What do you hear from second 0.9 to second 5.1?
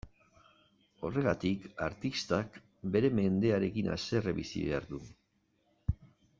Horregatik, artistak bere mendearekin haserre bizi behar du.